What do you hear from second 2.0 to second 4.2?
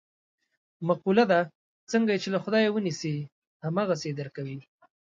یې چې له خدایه و نیسې هم هغسې یې